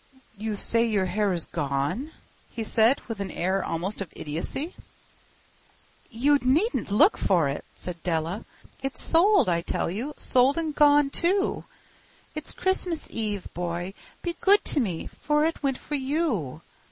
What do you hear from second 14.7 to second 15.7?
me, for it